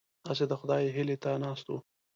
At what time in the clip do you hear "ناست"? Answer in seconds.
1.43-1.65